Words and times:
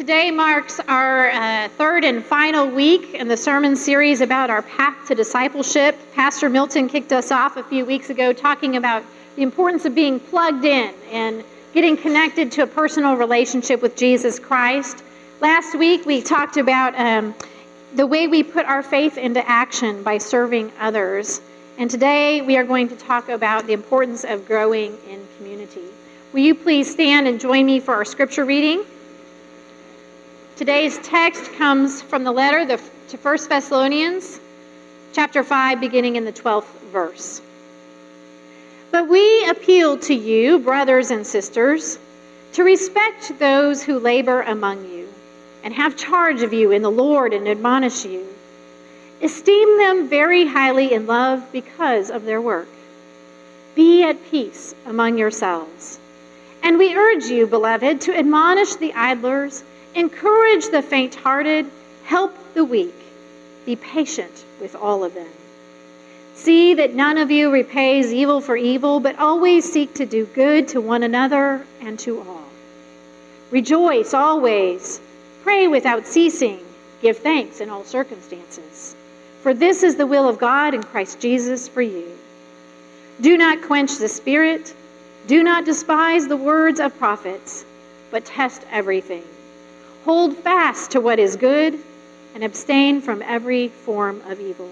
Today 0.00 0.30
marks 0.30 0.80
our 0.88 1.28
uh, 1.28 1.68
third 1.76 2.04
and 2.04 2.24
final 2.24 2.66
week 2.66 3.12
in 3.12 3.28
the 3.28 3.36
sermon 3.36 3.76
series 3.76 4.22
about 4.22 4.48
our 4.48 4.62
path 4.62 5.08
to 5.08 5.14
discipleship. 5.14 5.94
Pastor 6.14 6.48
Milton 6.48 6.88
kicked 6.88 7.12
us 7.12 7.30
off 7.30 7.58
a 7.58 7.62
few 7.62 7.84
weeks 7.84 8.08
ago 8.08 8.32
talking 8.32 8.76
about 8.76 9.02
the 9.36 9.42
importance 9.42 9.84
of 9.84 9.94
being 9.94 10.18
plugged 10.18 10.64
in 10.64 10.94
and 11.10 11.44
getting 11.74 11.98
connected 11.98 12.50
to 12.52 12.62
a 12.62 12.66
personal 12.66 13.16
relationship 13.16 13.82
with 13.82 13.94
Jesus 13.94 14.38
Christ. 14.38 15.04
Last 15.42 15.78
week 15.78 16.06
we 16.06 16.22
talked 16.22 16.56
about 16.56 16.98
um, 16.98 17.34
the 17.94 18.06
way 18.06 18.26
we 18.26 18.42
put 18.42 18.64
our 18.64 18.82
faith 18.82 19.18
into 19.18 19.46
action 19.46 20.02
by 20.02 20.16
serving 20.16 20.72
others. 20.80 21.42
And 21.76 21.90
today 21.90 22.40
we 22.40 22.56
are 22.56 22.64
going 22.64 22.88
to 22.88 22.96
talk 22.96 23.28
about 23.28 23.66
the 23.66 23.74
importance 23.74 24.24
of 24.24 24.46
growing 24.46 24.96
in 25.10 25.28
community. 25.36 25.84
Will 26.32 26.40
you 26.40 26.54
please 26.54 26.90
stand 26.90 27.28
and 27.28 27.38
join 27.38 27.66
me 27.66 27.80
for 27.80 27.92
our 27.92 28.06
scripture 28.06 28.46
reading? 28.46 28.82
Today's 30.60 30.98
text 30.98 31.54
comes 31.54 32.02
from 32.02 32.22
the 32.22 32.32
letter 32.32 32.66
to 32.76 33.16
1 33.16 33.38
Thessalonians, 33.48 34.38
chapter 35.14 35.42
5, 35.42 35.80
beginning 35.80 36.16
in 36.16 36.26
the 36.26 36.34
12th 36.34 36.68
verse. 36.92 37.40
But 38.90 39.08
we 39.08 39.48
appeal 39.48 39.96
to 40.00 40.14
you, 40.14 40.58
brothers 40.58 41.10
and 41.10 41.26
sisters, 41.26 41.98
to 42.52 42.62
respect 42.62 43.38
those 43.38 43.82
who 43.82 43.98
labor 44.00 44.42
among 44.42 44.84
you 44.84 45.08
and 45.64 45.72
have 45.72 45.96
charge 45.96 46.42
of 46.42 46.52
you 46.52 46.72
in 46.72 46.82
the 46.82 46.90
Lord 46.90 47.32
and 47.32 47.48
admonish 47.48 48.04
you. 48.04 48.28
Esteem 49.22 49.78
them 49.78 50.08
very 50.08 50.46
highly 50.46 50.92
in 50.92 51.06
love 51.06 51.42
because 51.52 52.10
of 52.10 52.26
their 52.26 52.42
work. 52.42 52.68
Be 53.74 54.02
at 54.02 54.30
peace 54.30 54.74
among 54.84 55.16
yourselves. 55.16 55.98
And 56.62 56.76
we 56.76 56.94
urge 56.94 57.24
you, 57.24 57.46
beloved, 57.46 58.02
to 58.02 58.14
admonish 58.14 58.74
the 58.74 58.92
idlers 58.92 59.64
Encourage 59.94 60.68
the 60.68 60.82
faint 60.82 61.16
hearted, 61.16 61.66
help 62.04 62.32
the 62.54 62.64
weak, 62.64 62.94
be 63.66 63.74
patient 63.74 64.44
with 64.60 64.76
all 64.76 65.02
of 65.02 65.14
them. 65.14 65.26
See 66.34 66.74
that 66.74 66.94
none 66.94 67.18
of 67.18 67.32
you 67.32 67.50
repays 67.50 68.12
evil 68.12 68.40
for 68.40 68.56
evil, 68.56 69.00
but 69.00 69.18
always 69.18 69.70
seek 69.70 69.94
to 69.94 70.06
do 70.06 70.26
good 70.26 70.68
to 70.68 70.80
one 70.80 71.02
another 71.02 71.66
and 71.80 71.98
to 72.00 72.20
all. 72.20 72.44
Rejoice 73.50 74.14
always, 74.14 75.00
pray 75.42 75.66
without 75.66 76.06
ceasing, 76.06 76.60
give 77.02 77.18
thanks 77.18 77.60
in 77.60 77.68
all 77.68 77.84
circumstances. 77.84 78.94
For 79.42 79.52
this 79.52 79.82
is 79.82 79.96
the 79.96 80.06
will 80.06 80.28
of 80.28 80.38
God 80.38 80.72
in 80.72 80.84
Christ 80.84 81.18
Jesus 81.18 81.66
for 81.66 81.82
you. 81.82 82.16
Do 83.20 83.36
not 83.36 83.62
quench 83.62 83.96
the 83.96 84.08
Spirit, 84.08 84.72
do 85.26 85.42
not 85.42 85.64
despise 85.64 86.28
the 86.28 86.36
words 86.36 86.78
of 86.78 86.96
prophets, 86.96 87.64
but 88.12 88.24
test 88.24 88.64
everything 88.70 89.24
Hold 90.04 90.36
fast 90.36 90.92
to 90.92 91.00
what 91.00 91.18
is 91.18 91.36
good 91.36 91.78
and 92.34 92.42
abstain 92.42 93.00
from 93.00 93.22
every 93.22 93.68
form 93.68 94.22
of 94.26 94.40
evil. 94.40 94.70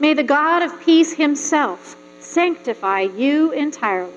May 0.00 0.14
the 0.14 0.24
God 0.24 0.62
of 0.62 0.80
peace 0.80 1.12
himself 1.12 1.96
sanctify 2.20 3.02
you 3.02 3.52
entirely, 3.52 4.12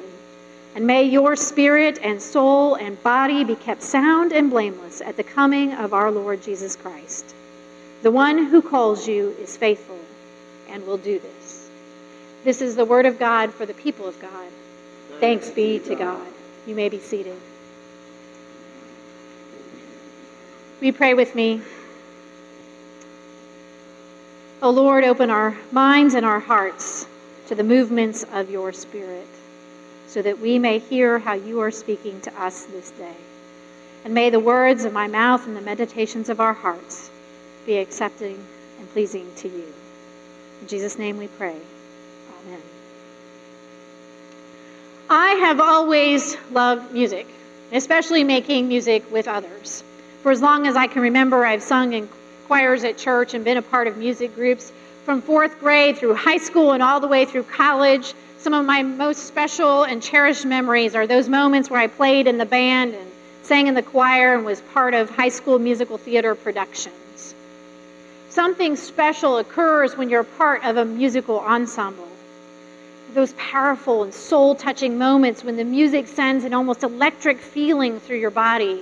and 0.75 0.87
may 0.87 1.03
your 1.03 1.35
spirit 1.35 1.99
and 2.01 2.21
soul 2.21 2.75
and 2.75 3.01
body 3.03 3.43
be 3.43 3.55
kept 3.55 3.83
sound 3.83 4.31
and 4.31 4.49
blameless 4.49 5.01
at 5.01 5.17
the 5.17 5.23
coming 5.23 5.73
of 5.73 5.93
our 5.93 6.09
Lord 6.09 6.41
Jesus 6.41 6.75
Christ. 6.75 7.35
The 8.01 8.11
one 8.11 8.45
who 8.45 8.61
calls 8.61 9.07
you 9.07 9.35
is 9.39 9.55
faithful 9.55 9.99
and 10.69 10.85
will 10.87 10.97
do 10.97 11.19
this. 11.19 11.69
This 12.43 12.61
is 12.61 12.75
the 12.75 12.85
word 12.85 13.05
of 13.05 13.19
God 13.19 13.53
for 13.53 13.65
the 13.65 13.73
people 13.73 14.07
of 14.07 14.19
God. 14.19 14.47
Thanks 15.19 15.49
be 15.49 15.79
to 15.79 15.95
God. 15.95 16.27
You 16.65 16.75
may 16.75 16.89
be 16.89 16.99
seated. 16.99 17.37
We 20.79 20.91
pray 20.91 21.15
with 21.15 21.33
me? 21.33 21.61
O 24.61 24.67
oh 24.67 24.69
Lord, 24.69 25.03
open 25.03 25.29
our 25.31 25.57
minds 25.71 26.13
and 26.13 26.25
our 26.25 26.39
hearts 26.39 27.07
to 27.47 27.55
the 27.55 27.63
movements 27.63 28.23
of 28.31 28.51
your 28.51 28.73
Spirit 28.73 29.27
so 30.07 30.21
that 30.21 30.39
we 30.39 30.59
may 30.59 30.79
hear 30.79 31.19
how 31.19 31.33
you 31.33 31.61
are 31.61 31.71
speaking 31.71 32.21
to 32.21 32.41
us 32.41 32.65
this 32.65 32.91
day. 32.91 33.15
And 34.05 34.13
may 34.13 34.29
the 34.29 34.39
words 34.39 34.85
of 34.85 34.93
my 34.93 35.07
mouth 35.07 35.47
and 35.47 35.55
the 35.55 35.61
meditations 35.61 36.29
of 36.29 36.39
our 36.39 36.53
hearts 36.53 37.09
be 37.65 37.77
accepting 37.77 38.43
and 38.79 38.89
pleasing 38.93 39.27
to 39.37 39.49
you. 39.49 39.73
In 40.61 40.67
Jesus' 40.67 40.97
name 40.97 41.17
we 41.17 41.27
pray. 41.27 41.55
Amen. 42.45 42.61
I 45.09 45.29
have 45.31 45.59
always 45.59 46.37
loved 46.51 46.93
music, 46.93 47.27
especially 47.71 48.23
making 48.23 48.67
music 48.67 49.11
with 49.11 49.27
others. 49.27 49.83
For 50.27 50.31
as 50.31 50.41
long 50.41 50.67
as 50.67 50.75
I 50.75 50.87
can 50.87 51.03
remember, 51.03 51.45
I've 51.45 51.63
sung 51.63 51.93
in 51.93 52.09
choirs 52.49 52.83
at 52.83 52.97
church 52.97 53.33
and 53.33 53.45
been 53.45 53.55
a 53.55 53.61
part 53.61 53.87
of 53.87 53.95
music 53.95 54.35
groups 54.35 54.73
from 55.05 55.21
fourth 55.21 55.57
grade 55.61 55.97
through 55.97 56.15
high 56.15 56.39
school 56.39 56.73
and 56.73 56.83
all 56.83 56.99
the 56.99 57.07
way 57.07 57.23
through 57.23 57.43
college. 57.43 58.13
Some 58.37 58.53
of 58.53 58.65
my 58.65 58.83
most 58.83 59.25
special 59.25 59.83
and 59.83 60.03
cherished 60.03 60.45
memories 60.45 60.95
are 60.95 61.07
those 61.07 61.29
moments 61.29 61.69
where 61.69 61.79
I 61.79 61.87
played 61.87 62.27
in 62.27 62.37
the 62.37 62.45
band 62.45 62.93
and 62.93 63.09
sang 63.43 63.67
in 63.67 63.73
the 63.73 63.81
choir 63.81 64.35
and 64.35 64.43
was 64.43 64.59
part 64.59 64.93
of 64.93 65.09
high 65.09 65.29
school 65.29 65.59
musical 65.59 65.97
theater 65.97 66.35
productions. 66.35 67.33
Something 68.27 68.75
special 68.75 69.37
occurs 69.37 69.95
when 69.95 70.09
you're 70.09 70.25
part 70.25 70.65
of 70.65 70.75
a 70.75 70.83
musical 70.83 71.39
ensemble. 71.39 72.09
Those 73.13 73.31
powerful 73.37 74.03
and 74.03 74.13
soul 74.13 74.55
touching 74.55 74.97
moments 74.97 75.45
when 75.45 75.55
the 75.55 75.63
music 75.63 76.05
sends 76.05 76.43
an 76.43 76.53
almost 76.53 76.83
electric 76.83 77.37
feeling 77.37 78.01
through 78.01 78.17
your 78.17 78.31
body 78.31 78.81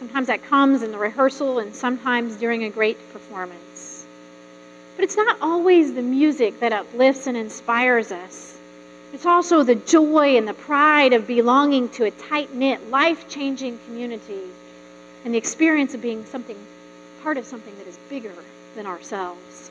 Sometimes 0.00 0.28
that 0.28 0.42
comes 0.44 0.82
in 0.82 0.92
the 0.92 0.98
rehearsal 0.98 1.58
and 1.58 1.74
sometimes 1.74 2.36
during 2.36 2.64
a 2.64 2.70
great 2.70 2.96
performance. 3.12 4.06
But 4.96 5.04
it's 5.04 5.14
not 5.14 5.36
always 5.42 5.92
the 5.92 6.00
music 6.00 6.58
that 6.60 6.72
uplifts 6.72 7.26
and 7.26 7.36
inspires 7.36 8.10
us. 8.10 8.56
It's 9.12 9.26
also 9.26 9.62
the 9.62 9.74
joy 9.74 10.38
and 10.38 10.48
the 10.48 10.54
pride 10.54 11.12
of 11.12 11.26
belonging 11.26 11.90
to 11.90 12.04
a 12.04 12.10
tight 12.12 12.54
knit, 12.54 12.88
life 12.88 13.28
changing 13.28 13.78
community 13.86 14.40
and 15.26 15.34
the 15.34 15.38
experience 15.38 15.92
of 15.92 16.00
being 16.00 16.24
something, 16.24 16.56
part 17.22 17.36
of 17.36 17.44
something 17.44 17.76
that 17.76 17.86
is 17.86 17.98
bigger 18.08 18.32
than 18.76 18.86
ourselves. 18.86 19.70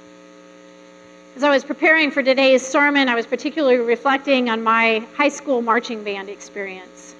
As 1.37 1.43
I 1.43 1.49
was 1.49 1.63
preparing 1.63 2.11
for 2.11 2.21
today's 2.21 2.63
sermon, 2.63 3.09
I 3.09 3.15
was 3.15 3.25
particularly 3.25 3.77
reflecting 3.77 4.47
on 4.47 4.61
my 4.61 4.99
high 5.15 5.29
school 5.29 5.63
marching 5.63 6.03
band 6.03 6.29
experience. 6.29 7.15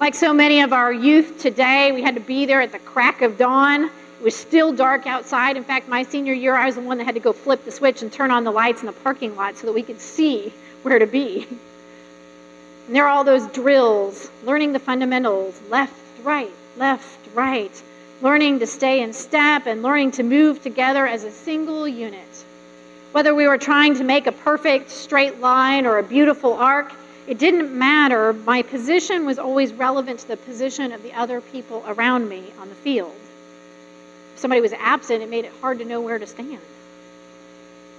Like 0.00 0.14
so 0.14 0.32
many 0.32 0.60
of 0.60 0.72
our 0.72 0.92
youth 0.92 1.40
today, 1.40 1.90
we 1.90 2.02
had 2.02 2.14
to 2.14 2.20
be 2.20 2.46
there 2.46 2.60
at 2.60 2.70
the 2.70 2.78
crack 2.78 3.20
of 3.20 3.36
dawn. 3.36 3.86
It 3.86 4.22
was 4.22 4.36
still 4.36 4.72
dark 4.72 5.08
outside. 5.08 5.56
In 5.56 5.64
fact, 5.64 5.88
my 5.88 6.04
senior 6.04 6.32
year, 6.32 6.54
I 6.54 6.66
was 6.66 6.76
the 6.76 6.82
one 6.82 6.98
that 6.98 7.04
had 7.04 7.16
to 7.16 7.20
go 7.20 7.32
flip 7.32 7.64
the 7.64 7.72
switch 7.72 8.02
and 8.02 8.12
turn 8.12 8.30
on 8.30 8.44
the 8.44 8.52
lights 8.52 8.80
in 8.80 8.86
the 8.86 8.92
parking 8.92 9.34
lot 9.34 9.56
so 9.56 9.66
that 9.66 9.72
we 9.72 9.82
could 9.82 10.00
see 10.00 10.52
where 10.82 11.00
to 11.00 11.06
be. 11.06 11.48
And 12.86 12.94
there 12.94 13.06
are 13.06 13.08
all 13.08 13.24
those 13.24 13.48
drills, 13.48 14.30
learning 14.44 14.72
the 14.72 14.78
fundamentals 14.78 15.60
left, 15.68 16.00
right, 16.22 16.52
left, 16.76 17.18
right, 17.34 17.82
learning 18.22 18.60
to 18.60 18.68
stay 18.68 19.02
in 19.02 19.12
step 19.12 19.66
and 19.66 19.82
learning 19.82 20.12
to 20.12 20.22
move 20.22 20.62
together 20.62 21.08
as 21.08 21.24
a 21.24 21.30
single 21.32 21.88
unit. 21.88 22.44
Whether 23.10 23.34
we 23.34 23.48
were 23.48 23.58
trying 23.58 23.96
to 23.96 24.04
make 24.04 24.28
a 24.28 24.32
perfect 24.32 24.90
straight 24.90 25.40
line 25.40 25.86
or 25.86 25.98
a 25.98 26.04
beautiful 26.04 26.54
arc, 26.54 26.92
it 27.28 27.38
didn't 27.38 27.76
matter. 27.76 28.32
My 28.32 28.62
position 28.62 29.26
was 29.26 29.38
always 29.38 29.70
relevant 29.74 30.20
to 30.20 30.28
the 30.28 30.36
position 30.38 30.92
of 30.92 31.02
the 31.02 31.12
other 31.12 31.42
people 31.42 31.84
around 31.86 32.26
me 32.26 32.42
on 32.58 32.70
the 32.70 32.74
field. 32.74 33.14
If 34.32 34.40
somebody 34.40 34.62
was 34.62 34.72
absent, 34.72 35.22
it 35.22 35.28
made 35.28 35.44
it 35.44 35.52
hard 35.60 35.80
to 35.80 35.84
know 35.84 36.00
where 36.00 36.18
to 36.18 36.26
stand. 36.26 36.58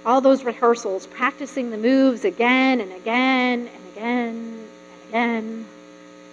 All 0.04 0.20
those 0.20 0.42
rehearsals, 0.42 1.06
practicing 1.06 1.70
the 1.70 1.76
moves 1.76 2.24
again 2.24 2.80
and 2.80 2.92
again 2.92 3.68
and 3.72 3.88
again 3.92 4.34
and 4.34 5.08
again, 5.08 5.66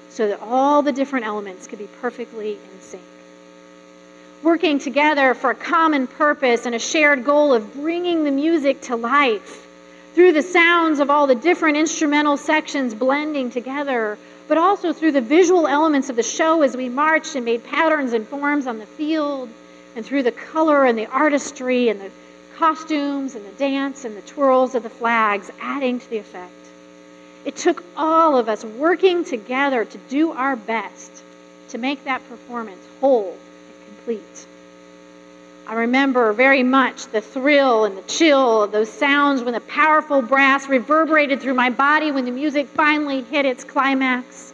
so 0.09 0.29
that 0.29 0.39
all 0.41 0.81
the 0.81 0.91
different 0.91 1.27
elements 1.27 1.67
could 1.67 1.77
be 1.77 1.89
perfectly 2.01 2.53
in 2.53 2.81
sync. 2.81 3.03
Working 4.41 4.79
together 4.79 5.35
for 5.35 5.51
a 5.51 5.55
common 5.55 6.07
purpose 6.07 6.65
and 6.65 6.73
a 6.73 6.79
shared 6.79 7.23
goal 7.23 7.53
of 7.53 7.75
bringing 7.75 8.23
the 8.23 8.31
music 8.31 8.81
to 8.83 8.95
life 8.95 9.66
through 10.17 10.33
the 10.33 10.41
sounds 10.41 10.99
of 10.99 11.11
all 11.11 11.27
the 11.27 11.35
different 11.35 11.77
instrumental 11.77 12.37
sections 12.37 12.95
blending 12.95 13.51
together, 13.51 14.17
but 14.47 14.57
also 14.57 14.91
through 14.91 15.11
the 15.11 15.21
visual 15.21 15.67
elements 15.67 16.09
of 16.09 16.15
the 16.15 16.23
show 16.23 16.63
as 16.63 16.75
we 16.75 16.89
marched 16.89 17.35
and 17.35 17.45
made 17.45 17.63
patterns 17.63 18.13
and 18.13 18.27
forms 18.27 18.65
on 18.65 18.79
the 18.79 18.85
field, 18.87 19.47
and 19.95 20.03
through 20.03 20.23
the 20.23 20.31
color 20.31 20.85
and 20.85 20.97
the 20.97 21.05
artistry 21.05 21.89
and 21.89 22.01
the 22.01 22.09
costumes 22.55 23.35
and 23.35 23.45
the 23.45 23.51
dance 23.59 24.05
and 24.05 24.17
the 24.17 24.23
twirls 24.23 24.73
of 24.73 24.81
the 24.81 24.89
flags 24.89 25.51
adding 25.61 25.99
to 25.99 26.09
the 26.09 26.17
effect. 26.17 26.51
It 27.45 27.55
took 27.55 27.83
all 27.95 28.39
of 28.39 28.49
us 28.49 28.65
working 28.65 29.23
together 29.23 29.85
to 29.85 29.97
do 30.09 30.31
our 30.31 30.55
best 30.55 31.11
to 31.69 31.77
make 31.77 32.03
that 32.05 32.27
performance 32.27 32.83
whole 33.01 33.37
and 33.37 33.95
complete. 33.95 34.47
I 35.67 35.73
remember 35.73 36.31
very 36.31 36.63
much 36.63 37.07
the 37.07 37.19
thrill 37.19 37.83
and 37.83 37.97
the 37.97 38.01
chill 38.03 38.63
of 38.63 38.71
those 38.71 38.89
sounds 38.89 39.43
when 39.43 39.53
the 39.53 39.59
powerful 39.59 40.21
brass 40.21 40.69
reverberated 40.69 41.41
through 41.41 41.55
my 41.55 41.69
body 41.69 42.09
when 42.09 42.23
the 42.23 42.31
music 42.31 42.67
finally 42.67 43.21
hit 43.23 43.45
its 43.45 43.65
climax. 43.65 44.53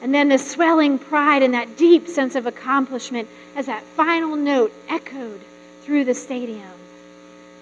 And 0.00 0.14
then 0.14 0.30
the 0.30 0.38
swelling 0.38 0.98
pride 0.98 1.42
and 1.42 1.52
that 1.52 1.76
deep 1.76 2.08
sense 2.08 2.34
of 2.34 2.46
accomplishment 2.46 3.28
as 3.54 3.66
that 3.66 3.82
final 3.82 4.36
note 4.36 4.72
echoed 4.88 5.42
through 5.82 6.04
the 6.04 6.14
stadium 6.14 6.62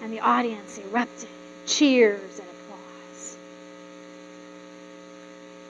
and 0.01 0.13
the 0.13 0.21
audience 0.21 0.77
erupted, 0.77 1.27
cheers 1.65 2.39
and 2.39 2.47
applause. 2.47 3.37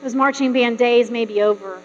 Those 0.04 0.14
marching 0.14 0.54
band 0.54 0.78
days 0.78 1.10
may 1.10 1.26
be 1.26 1.42
over. 1.42 1.82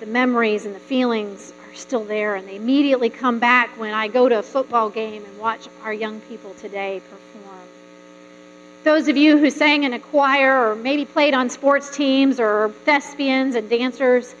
The 0.00 0.06
memories 0.06 0.64
and 0.64 0.74
the 0.74 0.80
feelings 0.80 1.52
are 1.68 1.74
still 1.74 2.04
there, 2.04 2.36
and 2.36 2.46
they 2.46 2.56
immediately 2.56 3.10
come 3.10 3.40
back 3.40 3.70
when 3.78 3.92
I 3.92 4.06
go 4.06 4.28
to 4.28 4.38
a 4.38 4.42
football 4.42 4.90
game 4.90 5.24
and 5.24 5.38
watch 5.38 5.66
our 5.82 5.92
young 5.92 6.20
people 6.20 6.54
today 6.54 7.02
perform. 7.10 7.58
Those 8.84 9.08
of 9.08 9.16
you 9.16 9.38
who 9.38 9.50
sang 9.50 9.82
in 9.82 9.92
a 9.92 9.98
choir 9.98 10.70
or 10.70 10.76
maybe 10.76 11.04
played 11.04 11.34
on 11.34 11.50
sports 11.50 11.94
teams 11.94 12.38
or 12.38 12.72
thespians 12.84 13.56
and 13.56 13.68
dancers 13.68 14.34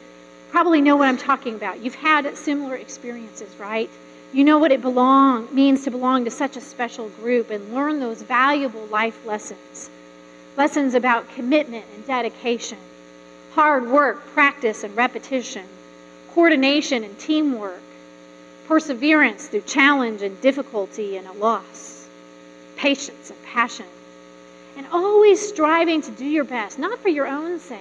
probably 0.50 0.80
know 0.80 0.96
what 0.96 1.08
I'm 1.08 1.18
talking 1.18 1.56
about. 1.56 1.80
You've 1.80 1.96
had 1.96 2.36
similar 2.36 2.76
experiences, 2.76 3.54
right? 3.58 3.90
You 4.32 4.44
know 4.44 4.58
what 4.58 4.72
it 4.72 4.80
belong 4.80 5.48
means 5.52 5.84
to 5.84 5.90
belong 5.90 6.24
to 6.24 6.30
such 6.30 6.56
a 6.56 6.60
special 6.60 7.08
group 7.08 7.50
and 7.50 7.74
learn 7.74 7.98
those 7.98 8.22
valuable 8.22 8.86
life 8.86 9.26
lessons. 9.26 9.90
Lessons 10.56 10.94
about 10.94 11.28
commitment 11.34 11.84
and 11.94 12.06
dedication, 12.06 12.78
hard 13.58 13.90
work, 13.90 14.24
practice 14.34 14.84
and 14.84 14.96
repetition, 14.96 15.64
coordination 16.32 17.02
and 17.02 17.18
teamwork, 17.18 17.82
perseverance 18.68 19.48
through 19.48 19.62
challenge 19.62 20.22
and 20.22 20.40
difficulty 20.40 21.16
and 21.16 21.26
a 21.26 21.32
loss, 21.32 22.06
patience 22.76 23.30
and 23.30 23.42
passion, 23.46 23.84
and 24.76 24.86
always 24.92 25.48
striving 25.48 26.00
to 26.00 26.12
do 26.12 26.24
your 26.24 26.44
best, 26.44 26.78
not 26.78 27.00
for 27.00 27.08
your 27.08 27.26
own 27.26 27.58
sake, 27.58 27.80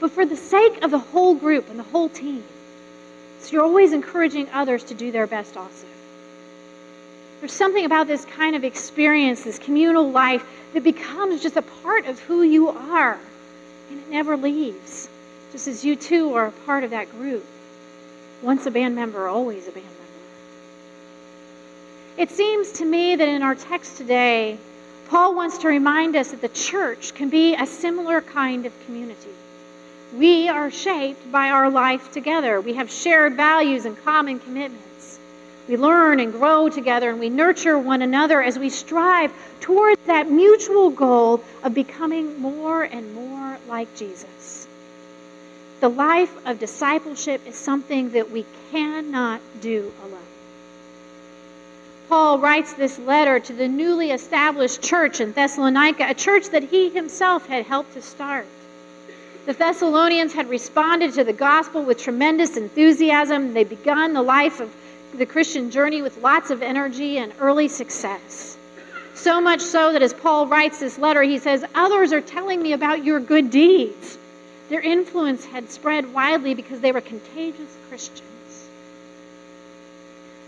but 0.00 0.10
for 0.10 0.24
the 0.24 0.34
sake 0.34 0.82
of 0.82 0.90
the 0.90 0.98
whole 0.98 1.34
group 1.34 1.68
and 1.68 1.78
the 1.78 1.90
whole 1.92 2.08
team. 2.08 2.42
So 3.40 3.52
you're 3.52 3.64
always 3.64 3.92
encouraging 3.92 4.48
others 4.54 4.82
to 4.84 4.94
do 4.94 5.12
their 5.12 5.26
best 5.26 5.58
also. 5.58 5.88
There's 7.40 7.52
something 7.52 7.84
about 7.84 8.06
this 8.06 8.24
kind 8.24 8.56
of 8.56 8.64
experience, 8.64 9.42
this 9.42 9.58
communal 9.58 10.10
life, 10.10 10.42
that 10.72 10.82
becomes 10.82 11.42
just 11.42 11.58
a 11.58 11.62
part 11.82 12.06
of 12.06 12.18
who 12.18 12.40
you 12.40 12.70
are. 12.70 13.18
And 13.90 14.00
it 14.00 14.10
never 14.10 14.36
leaves, 14.36 15.07
just 15.52 15.68
as 15.68 15.84
you 15.84 15.96
too 15.96 16.34
are 16.34 16.46
a 16.46 16.52
part 16.52 16.84
of 16.84 16.90
that 16.90 17.10
group. 17.10 17.44
Once 18.42 18.66
a 18.66 18.70
band 18.70 18.94
member, 18.94 19.26
always 19.26 19.66
a 19.66 19.72
band 19.72 19.84
member. 19.84 19.98
It 22.18 22.30
seems 22.30 22.72
to 22.72 22.84
me 22.84 23.16
that 23.16 23.28
in 23.28 23.42
our 23.42 23.54
text 23.54 23.96
today, 23.96 24.58
Paul 25.08 25.34
wants 25.34 25.58
to 25.58 25.68
remind 25.68 26.16
us 26.16 26.32
that 26.32 26.40
the 26.40 26.48
church 26.48 27.14
can 27.14 27.30
be 27.30 27.54
a 27.54 27.66
similar 27.66 28.20
kind 28.20 28.66
of 28.66 28.84
community. 28.84 29.30
We 30.14 30.48
are 30.48 30.70
shaped 30.70 31.30
by 31.32 31.50
our 31.50 31.70
life 31.70 32.12
together. 32.12 32.60
We 32.60 32.74
have 32.74 32.90
shared 32.90 33.34
values 33.34 33.84
and 33.84 33.96
common 34.04 34.38
commitments. 34.38 35.18
We 35.68 35.76
learn 35.76 36.18
and 36.18 36.32
grow 36.32 36.68
together 36.68 37.10
and 37.10 37.20
we 37.20 37.28
nurture 37.28 37.78
one 37.78 38.02
another 38.02 38.42
as 38.42 38.58
we 38.58 38.70
strive 38.70 39.32
towards 39.60 40.00
that 40.06 40.30
mutual 40.30 40.90
goal 40.90 41.42
of 41.62 41.74
becoming 41.74 42.40
more 42.40 42.82
and 42.82 43.14
more 43.14 43.58
like 43.68 43.94
Jesus. 43.94 44.37
The 45.80 45.88
life 45.88 46.34
of 46.44 46.58
discipleship 46.58 47.46
is 47.46 47.54
something 47.54 48.10
that 48.10 48.32
we 48.32 48.44
cannot 48.72 49.40
do 49.60 49.92
alone. 50.02 50.18
Paul 52.08 52.38
writes 52.38 52.72
this 52.72 52.98
letter 52.98 53.38
to 53.38 53.52
the 53.52 53.68
newly 53.68 54.10
established 54.10 54.82
church 54.82 55.20
in 55.20 55.32
Thessalonica, 55.32 56.06
a 56.08 56.14
church 56.14 56.48
that 56.48 56.64
he 56.64 56.88
himself 56.88 57.46
had 57.46 57.64
helped 57.64 57.92
to 57.92 58.02
start. 58.02 58.46
The 59.46 59.52
Thessalonians 59.52 60.32
had 60.32 60.50
responded 60.50 61.14
to 61.14 61.24
the 61.24 61.32
gospel 61.32 61.82
with 61.82 61.98
tremendous 61.98 62.56
enthusiasm. 62.56 63.54
They 63.54 63.64
begun 63.64 64.14
the 64.14 64.22
life 64.22 64.58
of 64.58 64.74
the 65.14 65.26
Christian 65.26 65.70
journey 65.70 66.02
with 66.02 66.22
lots 66.22 66.50
of 66.50 66.60
energy 66.60 67.18
and 67.18 67.32
early 67.38 67.68
success. 67.68 68.56
So 69.14 69.40
much 69.40 69.60
so 69.60 69.92
that 69.92 70.02
as 70.02 70.12
Paul 70.12 70.48
writes 70.48 70.80
this 70.80 70.98
letter, 70.98 71.22
he 71.22 71.38
says, 71.38 71.64
Others 71.74 72.12
are 72.12 72.20
telling 72.20 72.60
me 72.60 72.72
about 72.72 73.04
your 73.04 73.20
good 73.20 73.50
deeds. 73.50 74.17
Their 74.68 74.80
influence 74.80 75.46
had 75.46 75.70
spread 75.70 76.12
widely 76.12 76.54
because 76.54 76.80
they 76.80 76.92
were 76.92 77.00
contagious 77.00 77.76
Christians. 77.88 78.68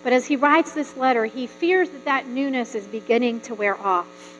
But 0.02 0.12
as 0.12 0.26
he 0.26 0.36
writes 0.36 0.72
this 0.72 0.96
letter, 0.96 1.24
he 1.24 1.46
fears 1.46 1.88
that 1.90 2.04
that 2.04 2.26
newness 2.26 2.74
is 2.74 2.86
beginning 2.86 3.40
to 3.42 3.54
wear 3.54 3.78
off, 3.78 4.38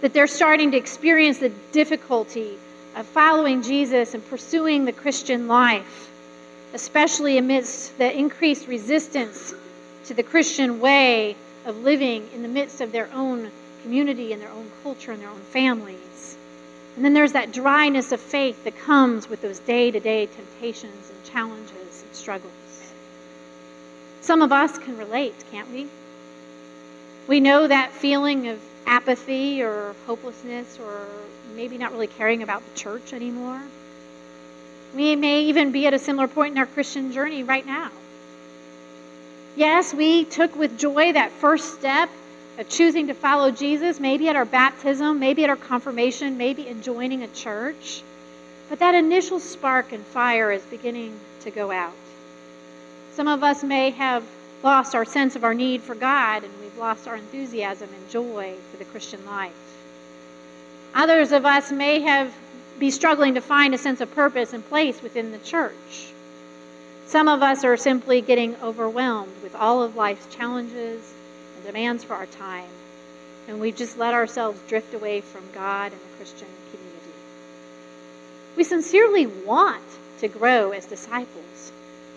that 0.00 0.12
they're 0.12 0.26
starting 0.26 0.70
to 0.72 0.76
experience 0.76 1.38
the 1.38 1.52
difficulty 1.72 2.58
of 2.96 3.06
following 3.06 3.62
Jesus 3.62 4.14
and 4.14 4.28
pursuing 4.28 4.84
the 4.84 4.92
Christian 4.92 5.46
life, 5.46 6.10
especially 6.74 7.38
amidst 7.38 7.96
the 7.98 8.16
increased 8.16 8.66
resistance 8.66 9.54
to 10.06 10.14
the 10.14 10.22
Christian 10.22 10.80
way 10.80 11.36
of 11.64 11.82
living 11.82 12.28
in 12.34 12.42
the 12.42 12.48
midst 12.48 12.80
of 12.80 12.92
their 12.92 13.08
own 13.12 13.50
community 13.82 14.32
and 14.32 14.40
their 14.40 14.50
own 14.50 14.70
culture 14.82 15.12
and 15.12 15.22
their 15.22 15.28
own 15.28 15.40
families. 15.50 16.17
And 16.98 17.04
then 17.04 17.14
there's 17.14 17.34
that 17.34 17.52
dryness 17.52 18.10
of 18.10 18.18
faith 18.18 18.64
that 18.64 18.76
comes 18.76 19.30
with 19.30 19.40
those 19.40 19.60
day 19.60 19.92
to 19.92 20.00
day 20.00 20.26
temptations 20.26 21.10
and 21.10 21.24
challenges 21.32 22.02
and 22.02 22.12
struggles. 22.12 22.92
Some 24.20 24.42
of 24.42 24.50
us 24.50 24.76
can 24.80 24.98
relate, 24.98 25.36
can't 25.52 25.70
we? 25.70 25.86
We 27.28 27.38
know 27.38 27.68
that 27.68 27.92
feeling 27.92 28.48
of 28.48 28.60
apathy 28.84 29.62
or 29.62 29.94
hopelessness 30.08 30.76
or 30.80 31.06
maybe 31.54 31.78
not 31.78 31.92
really 31.92 32.08
caring 32.08 32.42
about 32.42 32.64
the 32.68 32.76
church 32.76 33.12
anymore. 33.12 33.62
We 34.92 35.14
may 35.14 35.42
even 35.42 35.70
be 35.70 35.86
at 35.86 35.94
a 35.94 36.00
similar 36.00 36.26
point 36.26 36.54
in 36.54 36.58
our 36.58 36.66
Christian 36.66 37.12
journey 37.12 37.44
right 37.44 37.64
now. 37.64 37.92
Yes, 39.54 39.94
we 39.94 40.24
took 40.24 40.56
with 40.56 40.76
joy 40.76 41.12
that 41.12 41.30
first 41.30 41.74
step 41.74 42.10
choosing 42.64 43.06
to 43.06 43.14
follow 43.14 43.50
Jesus, 43.50 44.00
maybe 44.00 44.28
at 44.28 44.36
our 44.36 44.44
baptism, 44.44 45.20
maybe 45.20 45.44
at 45.44 45.50
our 45.50 45.56
confirmation, 45.56 46.36
maybe 46.36 46.66
in 46.66 46.82
joining 46.82 47.22
a 47.22 47.28
church. 47.28 48.02
But 48.68 48.80
that 48.80 48.94
initial 48.94 49.40
spark 49.40 49.92
and 49.92 50.04
fire 50.04 50.50
is 50.50 50.62
beginning 50.62 51.18
to 51.40 51.50
go 51.50 51.70
out. 51.70 51.94
Some 53.12 53.28
of 53.28 53.42
us 53.42 53.62
may 53.62 53.90
have 53.90 54.24
lost 54.62 54.94
our 54.94 55.04
sense 55.04 55.36
of 55.36 55.44
our 55.44 55.54
need 55.54 55.82
for 55.82 55.94
God 55.94 56.44
and 56.44 56.52
we've 56.60 56.76
lost 56.78 57.06
our 57.06 57.16
enthusiasm 57.16 57.88
and 57.92 58.10
joy 58.10 58.54
for 58.70 58.76
the 58.76 58.84
Christian 58.84 59.24
life. 59.24 59.52
Others 60.94 61.32
of 61.32 61.46
us 61.46 61.70
may 61.70 62.00
have 62.00 62.34
be 62.78 62.90
struggling 62.90 63.34
to 63.34 63.40
find 63.40 63.74
a 63.74 63.78
sense 63.78 64.00
of 64.00 64.14
purpose 64.14 64.52
and 64.52 64.68
place 64.68 65.02
within 65.02 65.32
the 65.32 65.38
church. 65.38 66.12
Some 67.06 67.26
of 67.26 67.42
us 67.42 67.64
are 67.64 67.76
simply 67.76 68.20
getting 68.20 68.54
overwhelmed 68.62 69.32
with 69.42 69.54
all 69.54 69.82
of 69.82 69.96
life's 69.96 70.32
challenges 70.34 71.02
and 71.58 71.66
demands 71.66 72.04
for 72.04 72.14
our 72.14 72.26
time, 72.26 72.70
and 73.48 73.60
we've 73.60 73.76
just 73.76 73.98
let 73.98 74.14
ourselves 74.14 74.60
drift 74.68 74.94
away 74.94 75.20
from 75.20 75.42
God 75.52 75.92
and 75.92 76.00
the 76.00 76.16
Christian 76.16 76.46
community. 76.70 77.18
We 78.56 78.64
sincerely 78.64 79.26
want 79.26 79.82
to 80.20 80.28
grow 80.28 80.70
as 80.70 80.86
disciples, 80.86 81.72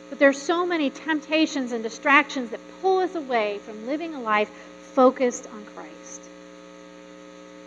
but 0.09 0.19
there's 0.19 0.41
so 0.41 0.65
many 0.65 0.91
temptations 0.91 1.71
and 1.71 1.81
distractions 1.81 2.51
that 2.51 2.59
pull 2.81 2.99
us 2.99 3.15
away 3.15 3.57
from 3.59 3.87
living 3.87 4.13
a 4.13 4.21
life 4.21 4.49
focused 4.93 5.47
on 5.51 5.65
Christ. 5.75 6.21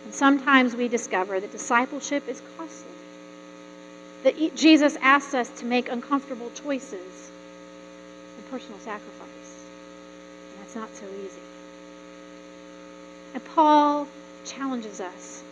And 0.05 0.13
sometimes 0.13 0.75
we 0.75 0.87
discover 0.87 1.39
that 1.39 1.51
discipleship 1.51 2.29
is 2.29 2.41
costly. 2.57 2.91
That 4.23 4.55
Jesus 4.55 4.95
asks 5.01 5.33
us 5.33 5.49
to 5.59 5.65
make 5.65 5.89
uncomfortable 5.89 6.51
choices 6.63 7.31
and 8.37 8.51
personal 8.51 8.79
sacrifice. 8.79 9.65
And 10.51 10.61
that's 10.61 10.75
not 10.75 10.95
so 10.95 11.05
easy. 11.23 11.41
And 13.35 13.43
Paul 13.53 14.07
challenges 14.45 15.01
us 15.01 15.43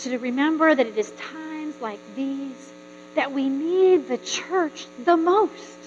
to 0.00 0.18
remember 0.18 0.74
that 0.74 0.86
it 0.86 0.98
is 0.98 1.12
times 1.12 1.80
like 1.80 2.00
these 2.16 2.72
that 3.14 3.30
we 3.30 3.48
need 3.48 4.08
the 4.08 4.18
church 4.18 4.86
the 5.04 5.16
most. 5.16 5.78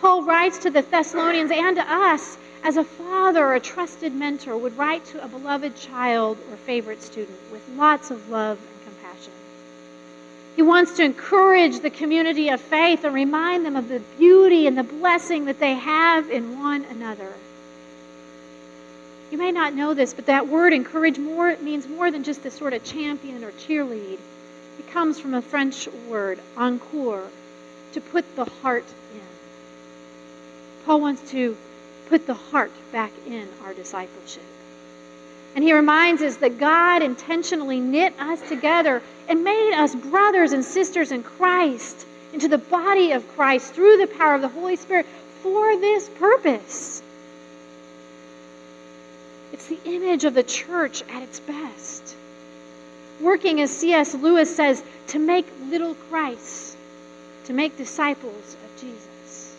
Paul 0.00 0.22
writes 0.22 0.58
to 0.60 0.70
the 0.70 0.80
Thessalonians 0.80 1.50
and 1.50 1.76
to 1.76 1.82
us 1.82 2.38
as 2.64 2.78
a 2.78 2.84
father 2.84 3.44
or 3.44 3.56
a 3.56 3.60
trusted 3.60 4.14
mentor 4.14 4.56
would 4.56 4.78
write 4.78 5.04
to 5.06 5.22
a 5.22 5.28
beloved 5.28 5.76
child 5.76 6.38
or 6.50 6.56
favorite 6.56 7.02
student 7.02 7.38
with 7.52 7.60
lots 7.76 8.10
of 8.10 8.30
love 8.30 8.58
and 8.58 8.94
compassion. 8.94 9.32
He 10.56 10.62
wants 10.62 10.92
to 10.96 11.04
encourage 11.04 11.80
the 11.80 11.90
community 11.90 12.48
of 12.48 12.60
faith 12.62 13.04
and 13.04 13.14
remind 13.14 13.66
them 13.66 13.76
of 13.76 13.88
the 13.90 14.00
beauty 14.16 14.66
and 14.66 14.78
the 14.78 14.82
blessing 14.82 15.44
that 15.44 15.60
they 15.60 15.74
have 15.74 16.30
in 16.30 16.58
one 16.58 16.86
another. 16.86 17.32
You 19.30 19.38
may 19.38 19.52
not 19.52 19.74
know 19.74 19.92
this, 19.94 20.14
but 20.14 20.26
that 20.26 20.48
word 20.48 20.72
encourage 20.72 21.18
more 21.18 21.54
means 21.58 21.86
more 21.86 22.10
than 22.10 22.24
just 22.24 22.46
a 22.46 22.50
sort 22.50 22.72
of 22.72 22.82
champion 22.84 23.44
or 23.44 23.52
cheerlead. 23.52 24.18
It 24.78 24.90
comes 24.90 25.20
from 25.20 25.34
a 25.34 25.42
French 25.42 25.88
word, 26.08 26.38
encore, 26.56 27.26
to 27.92 28.00
put 28.00 28.24
the 28.36 28.46
heart 28.46 28.84
in. 29.14 29.20
Paul 30.86 31.00
wants 31.00 31.30
to 31.32 31.56
put 32.08 32.26
the 32.26 32.34
heart 32.34 32.72
back 32.90 33.12
in 33.26 33.46
our 33.64 33.74
discipleship. 33.74 34.42
And 35.54 35.64
he 35.64 35.72
reminds 35.72 36.22
us 36.22 36.36
that 36.36 36.58
God 36.58 37.02
intentionally 37.02 37.80
knit 37.80 38.14
us 38.18 38.40
together 38.48 39.02
and 39.28 39.44
made 39.44 39.74
us 39.74 39.94
brothers 39.94 40.52
and 40.52 40.64
sisters 40.64 41.12
in 41.12 41.22
Christ 41.22 42.06
into 42.32 42.48
the 42.48 42.58
body 42.58 43.12
of 43.12 43.28
Christ 43.34 43.74
through 43.74 43.98
the 43.98 44.06
power 44.06 44.34
of 44.34 44.42
the 44.42 44.48
Holy 44.48 44.76
Spirit 44.76 45.06
for 45.42 45.76
this 45.76 46.08
purpose. 46.10 47.02
It's 49.58 49.66
the 49.66 49.92
image 49.92 50.24
of 50.24 50.34
the 50.34 50.44
church 50.44 51.02
at 51.12 51.20
its 51.20 51.40
best. 51.40 52.14
Working, 53.20 53.60
as 53.60 53.76
C.S. 53.76 54.14
Lewis 54.14 54.54
says, 54.54 54.80
to 55.08 55.18
make 55.18 55.48
little 55.68 55.96
Christ, 56.08 56.76
to 57.46 57.52
make 57.52 57.76
disciples 57.76 58.54
of 58.54 58.80
Jesus. 58.80 59.56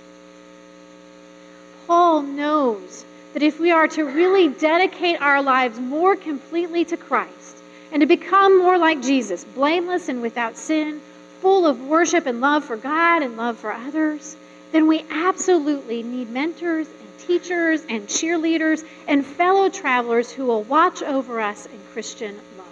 Paul 1.86 2.22
knows 2.22 3.04
that 3.34 3.44
if 3.44 3.60
we 3.60 3.72
are 3.72 3.90
to 3.90 4.06
really 4.06 4.48
dedicate 4.48 5.22
our 5.22 5.42
lives 5.44 5.78
more 5.78 6.16
completely 6.16 6.86
to 6.86 6.96
Christ 6.96 7.58
and 7.92 8.00
to 8.00 8.06
become 8.06 8.58
more 8.58 8.78
like 8.78 9.02
Jesus, 9.02 9.44
blameless 9.44 10.08
and 10.08 10.22
without 10.22 10.56
sin, 10.56 11.02
full 11.42 11.66
of 11.66 11.82
worship 11.82 12.26
and 12.26 12.40
love 12.40 12.64
for 12.64 12.78
God 12.78 13.22
and 13.22 13.36
love 13.36 13.58
for 13.58 13.74
others, 13.74 14.38
then 14.72 14.88
we 14.88 15.04
absolutely 15.12 16.04
need 16.04 16.30
mentors 16.30 16.88
teachers 17.26 17.82
and 17.90 18.08
cheerleaders 18.08 18.84
and 19.08 19.26
fellow 19.26 19.70
travelers 19.70 20.32
who 20.32 20.46
will 20.46 20.64
watch 20.64 21.02
over 21.02 21.40
us 21.42 21.66
in 21.66 21.80
Christian 21.94 22.36
love, 22.58 22.68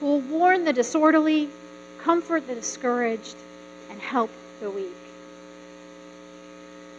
who 0.00 0.06
will 0.06 0.20
warn 0.20 0.64
the 0.64 0.72
disorderly, 0.72 1.48
comfort 2.02 2.46
the 2.46 2.54
discouraged, 2.54 3.36
and 3.90 4.00
help 4.00 4.30
the 4.60 4.70
weak. 4.70 4.92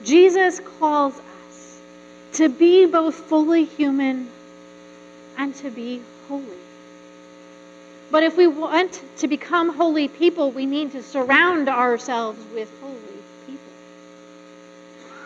Jesus 0.03 0.60
calls 0.80 1.13
us 1.18 1.80
to 2.34 2.50
be 2.50 2.86
both 2.86 3.15
fully 3.15 3.65
human 3.65 4.30
and 5.38 5.56
to 5.56 5.70
be 5.70 6.01
holy. 6.27 6.44
But 8.12 8.24
if 8.24 8.38
we 8.38 8.48
want 8.48 9.01
to 9.18 9.27
become 9.27 9.70
holy 9.70 10.08
people, 10.08 10.51
we 10.51 10.65
need 10.65 10.92
to 10.92 11.01
surround 11.01 11.70
ourselves 11.70 12.39
with 12.53 12.72
holy. 12.82 13.12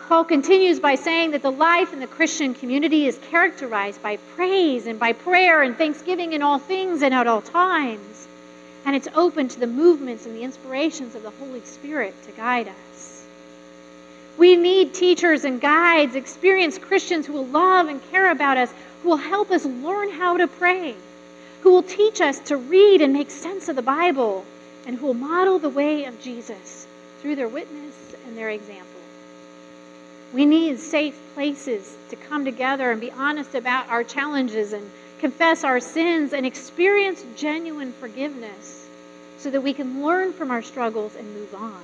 Paul 0.08 0.24
continues 0.24 0.80
by 0.80 0.94
saying 0.94 1.32
that 1.32 1.42
the 1.42 1.52
life 1.52 1.92
in 1.92 2.00
the 2.00 2.06
Christian 2.06 2.54
community 2.54 3.06
is 3.06 3.18
characterized 3.30 4.02
by 4.02 4.16
praise 4.34 4.86
and 4.86 4.98
by 4.98 5.12
prayer 5.12 5.62
and 5.62 5.76
thanksgiving 5.76 6.32
in 6.32 6.42
all 6.42 6.58
things 6.58 7.02
and 7.02 7.12
at 7.12 7.26
all 7.26 7.42
times. 7.42 8.26
And 8.86 8.96
it's 8.96 9.08
open 9.14 9.48
to 9.48 9.60
the 9.60 9.66
movements 9.66 10.24
and 10.24 10.34
the 10.34 10.44
inspirations 10.44 11.14
of 11.14 11.22
the 11.22 11.30
Holy 11.30 11.60
Spirit 11.60 12.14
to 12.24 12.32
guide 12.32 12.68
us. 12.68 13.24
We 14.38 14.56
need 14.56 14.94
teachers 14.94 15.44
and 15.44 15.60
guides, 15.60 16.14
experienced 16.14 16.80
Christians 16.80 17.26
who 17.26 17.34
will 17.34 17.46
love 17.46 17.88
and 17.88 18.00
care 18.10 18.30
about 18.30 18.56
us, 18.56 18.72
who 19.02 19.10
will 19.10 19.16
help 19.16 19.50
us 19.50 19.64
learn 19.64 20.10
how 20.10 20.38
to 20.38 20.46
pray 20.46 20.94
who 21.62 21.72
will 21.72 21.82
teach 21.82 22.20
us 22.20 22.38
to 22.38 22.56
read 22.56 23.02
and 23.02 23.12
make 23.12 23.30
sense 23.30 23.68
of 23.68 23.76
the 23.76 23.82
Bible, 23.82 24.44
and 24.86 24.96
who 24.96 25.06
will 25.06 25.14
model 25.14 25.58
the 25.58 25.68
way 25.68 26.04
of 26.04 26.20
Jesus 26.20 26.86
through 27.20 27.36
their 27.36 27.48
witness 27.48 27.94
and 28.26 28.36
their 28.36 28.50
example. 28.50 28.97
We 30.32 30.44
need 30.44 30.78
safe 30.78 31.18
places 31.34 31.96
to 32.10 32.16
come 32.16 32.44
together 32.44 32.90
and 32.90 33.00
be 33.00 33.10
honest 33.10 33.54
about 33.54 33.88
our 33.88 34.04
challenges 34.04 34.74
and 34.74 34.90
confess 35.20 35.64
our 35.64 35.80
sins 35.80 36.32
and 36.32 36.44
experience 36.44 37.24
genuine 37.36 37.92
forgiveness 37.92 38.86
so 39.38 39.50
that 39.50 39.62
we 39.62 39.72
can 39.72 40.04
learn 40.04 40.32
from 40.32 40.50
our 40.50 40.62
struggles 40.62 41.16
and 41.16 41.34
move 41.34 41.54
on. 41.54 41.82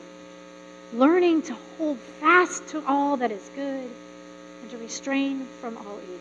Learning 0.92 1.40
to 1.42 1.56
hold 1.78 1.98
fast 2.20 2.66
to 2.68 2.82
all 2.86 3.16
that 3.16 3.30
is 3.30 3.50
good 3.54 3.90
and 4.62 4.70
to 4.70 4.76
restrain 4.78 5.46
from 5.60 5.76
all 5.78 5.98
evil. 6.02 6.18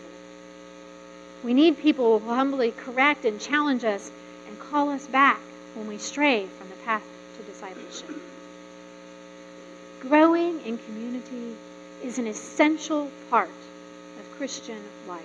We 1.43 1.53
need 1.53 1.77
people 1.77 2.19
who 2.19 2.25
will 2.25 2.35
humbly 2.35 2.71
correct 2.71 3.25
and 3.25 3.39
challenge 3.39 3.83
us 3.83 4.09
and 4.47 4.57
call 4.59 4.89
us 4.89 5.05
back 5.07 5.41
when 5.75 5.87
we 5.87 5.97
stray 5.97 6.45
from 6.57 6.69
the 6.69 6.75
path 6.85 7.03
to 7.37 7.43
discipleship. 7.43 8.15
Growing 9.99 10.61
in 10.65 10.77
community 10.77 11.55
is 12.03 12.19
an 12.19 12.27
essential 12.27 13.09
part 13.29 13.49
of 13.49 14.37
Christian 14.37 14.81
life. 15.07 15.21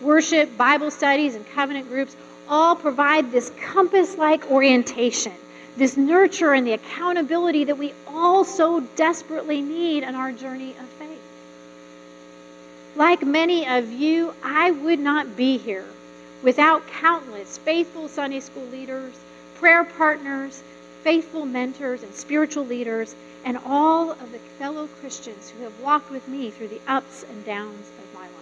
Worship, 0.00 0.56
Bible 0.56 0.90
studies, 0.90 1.34
and 1.34 1.46
covenant 1.50 1.88
groups 1.88 2.16
all 2.48 2.74
provide 2.76 3.30
this 3.30 3.50
compass 3.60 4.16
like 4.16 4.50
orientation, 4.50 5.34
this 5.76 5.96
nurture 5.96 6.54
and 6.54 6.66
the 6.66 6.72
accountability 6.72 7.64
that 7.64 7.78
we 7.78 7.92
all 8.06 8.44
so 8.44 8.80
desperately 8.96 9.60
need 9.60 10.02
in 10.02 10.14
our 10.14 10.32
journey 10.32 10.70
of 10.70 10.86
faith. 10.98 11.20
Like 12.96 13.22
many 13.22 13.68
of 13.68 13.92
you, 13.92 14.34
I 14.42 14.70
would 14.70 14.98
not 14.98 15.36
be 15.36 15.58
here 15.58 15.84
without 16.42 16.86
countless 16.86 17.58
faithful 17.58 18.08
Sunday 18.08 18.40
school 18.40 18.66
leaders, 18.66 19.12
prayer 19.56 19.84
partners, 19.84 20.62
faithful 21.02 21.46
mentors, 21.46 22.02
and 22.02 22.14
spiritual 22.14 22.66
leaders, 22.66 23.14
and 23.44 23.58
all 23.64 24.12
of 24.12 24.32
the 24.32 24.38
fellow 24.58 24.88
Christians 25.00 25.50
who 25.50 25.64
have 25.64 25.80
walked 25.80 26.10
with 26.10 26.26
me 26.28 26.50
through 26.50 26.68
the 26.68 26.80
ups 26.86 27.24
and 27.28 27.44
downs 27.44 27.88
of 27.98 28.14
my 28.14 28.22
life. 28.22 28.32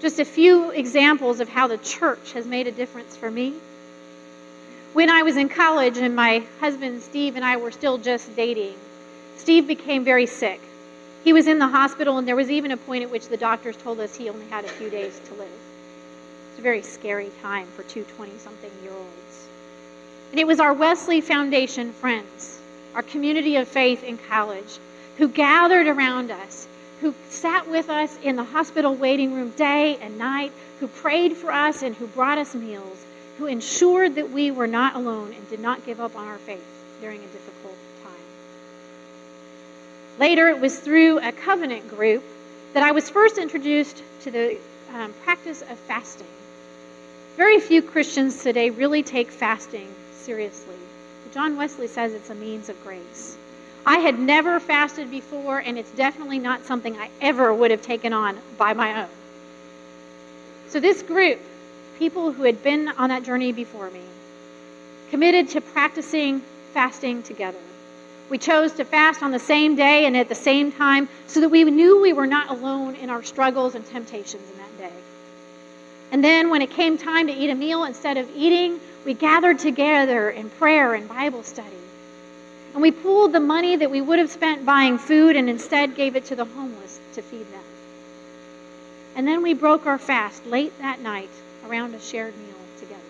Just 0.00 0.18
a 0.18 0.24
few 0.24 0.70
examples 0.70 1.40
of 1.40 1.48
how 1.48 1.66
the 1.66 1.78
church 1.78 2.32
has 2.32 2.46
made 2.46 2.66
a 2.66 2.72
difference 2.72 3.16
for 3.16 3.30
me. 3.30 3.54
When 4.92 5.10
I 5.10 5.22
was 5.22 5.36
in 5.36 5.48
college 5.48 5.98
and 5.98 6.16
my 6.16 6.42
husband 6.60 7.02
Steve 7.02 7.36
and 7.36 7.44
I 7.44 7.56
were 7.56 7.70
still 7.70 7.98
just 7.98 8.34
dating, 8.34 8.74
Steve 9.36 9.66
became 9.66 10.04
very 10.04 10.26
sick. 10.26 10.60
He 11.22 11.32
was 11.32 11.46
in 11.46 11.58
the 11.58 11.68
hospital, 11.68 12.18
and 12.18 12.26
there 12.26 12.36
was 12.36 12.50
even 12.50 12.70
a 12.70 12.76
point 12.76 13.04
at 13.04 13.10
which 13.10 13.28
the 13.28 13.36
doctors 13.36 13.76
told 13.76 14.00
us 14.00 14.16
he 14.16 14.30
only 14.30 14.46
had 14.46 14.64
a 14.64 14.68
few 14.68 14.88
days 14.88 15.20
to 15.26 15.34
live. 15.34 15.60
It's 16.50 16.58
a 16.58 16.62
very 16.62 16.82
scary 16.82 17.30
time 17.42 17.66
for 17.76 17.82
two 17.82 18.04
20 18.16 18.38
something 18.38 18.70
year 18.82 18.92
olds. 18.92 19.49
And 20.30 20.38
it 20.38 20.46
was 20.46 20.60
our 20.60 20.72
Wesley 20.72 21.20
Foundation 21.20 21.92
friends, 21.92 22.60
our 22.94 23.02
community 23.02 23.56
of 23.56 23.66
faith 23.66 24.04
in 24.04 24.16
college, 24.16 24.78
who 25.18 25.28
gathered 25.28 25.88
around 25.88 26.30
us, 26.30 26.68
who 27.00 27.14
sat 27.30 27.68
with 27.68 27.90
us 27.90 28.16
in 28.22 28.36
the 28.36 28.44
hospital 28.44 28.94
waiting 28.94 29.34
room 29.34 29.50
day 29.50 29.96
and 30.00 30.18
night, 30.18 30.52
who 30.78 30.86
prayed 30.86 31.36
for 31.36 31.50
us 31.50 31.82
and 31.82 31.96
who 31.96 32.06
brought 32.06 32.38
us 32.38 32.54
meals, 32.54 33.04
who 33.38 33.46
ensured 33.46 34.14
that 34.14 34.30
we 34.30 34.52
were 34.52 34.68
not 34.68 34.94
alone 34.94 35.32
and 35.32 35.50
did 35.50 35.58
not 35.58 35.84
give 35.84 36.00
up 36.00 36.14
on 36.14 36.28
our 36.28 36.38
faith 36.38 36.64
during 37.00 37.18
a 37.18 37.26
difficult 37.26 37.76
time. 38.04 38.12
Later, 40.20 40.48
it 40.48 40.60
was 40.60 40.78
through 40.78 41.18
a 41.18 41.32
covenant 41.32 41.88
group 41.88 42.22
that 42.74 42.84
I 42.84 42.92
was 42.92 43.10
first 43.10 43.36
introduced 43.36 44.00
to 44.22 44.30
the 44.30 44.58
um, 44.94 45.12
practice 45.24 45.62
of 45.62 45.76
fasting. 45.88 46.26
Very 47.36 47.58
few 47.58 47.82
Christians 47.82 48.42
today 48.44 48.70
really 48.70 49.02
take 49.02 49.30
fasting 49.30 49.88
seriously. 50.20 50.76
John 51.32 51.56
Wesley 51.56 51.86
says 51.86 52.12
it's 52.12 52.30
a 52.30 52.34
means 52.34 52.68
of 52.68 52.82
grace. 52.82 53.36
I 53.86 53.98
had 53.98 54.18
never 54.18 54.60
fasted 54.60 55.10
before, 55.10 55.58
and 55.58 55.78
it's 55.78 55.90
definitely 55.92 56.38
not 56.38 56.64
something 56.64 56.96
I 56.96 57.10
ever 57.20 57.52
would 57.52 57.70
have 57.70 57.82
taken 57.82 58.12
on 58.12 58.38
by 58.58 58.74
my 58.74 59.02
own. 59.02 59.08
So, 60.68 60.80
this 60.80 61.02
group, 61.02 61.40
people 61.98 62.32
who 62.32 62.42
had 62.42 62.62
been 62.62 62.88
on 62.88 63.08
that 63.08 63.22
journey 63.22 63.52
before 63.52 63.90
me, 63.90 64.02
committed 65.10 65.48
to 65.50 65.60
practicing 65.60 66.42
fasting 66.72 67.22
together. 67.22 67.58
We 68.28 68.38
chose 68.38 68.72
to 68.74 68.84
fast 68.84 69.22
on 69.22 69.32
the 69.32 69.40
same 69.40 69.74
day 69.74 70.06
and 70.06 70.16
at 70.16 70.28
the 70.28 70.36
same 70.36 70.70
time 70.70 71.08
so 71.26 71.40
that 71.40 71.48
we 71.48 71.64
knew 71.64 72.00
we 72.00 72.12
were 72.12 72.28
not 72.28 72.48
alone 72.48 72.94
in 72.94 73.10
our 73.10 73.24
struggles 73.24 73.74
and 73.74 73.84
temptations 73.84 74.48
in 74.52 74.58
that 74.58 74.78
day. 74.78 74.96
And 76.12 76.22
then 76.22 76.50
when 76.50 76.62
it 76.62 76.70
came 76.70 76.96
time 76.96 77.26
to 77.26 77.32
eat 77.32 77.50
a 77.50 77.54
meal, 77.54 77.84
instead 77.84 78.16
of 78.16 78.28
eating, 78.36 78.78
we 79.04 79.14
gathered 79.14 79.58
together 79.58 80.30
in 80.30 80.50
prayer 80.50 80.94
and 80.94 81.08
Bible 81.08 81.42
study. 81.42 81.68
And 82.72 82.82
we 82.82 82.92
pooled 82.92 83.32
the 83.32 83.40
money 83.40 83.76
that 83.76 83.90
we 83.90 84.00
would 84.00 84.18
have 84.18 84.30
spent 84.30 84.64
buying 84.64 84.98
food 84.98 85.36
and 85.36 85.48
instead 85.50 85.96
gave 85.96 86.16
it 86.16 86.26
to 86.26 86.36
the 86.36 86.44
homeless 86.44 87.00
to 87.14 87.22
feed 87.22 87.50
them. 87.52 87.64
And 89.16 89.26
then 89.26 89.42
we 89.42 89.54
broke 89.54 89.86
our 89.86 89.98
fast 89.98 90.46
late 90.46 90.76
that 90.78 91.00
night 91.00 91.30
around 91.66 91.94
a 91.94 92.00
shared 92.00 92.36
meal. 92.36 92.54
Together. 92.78 93.00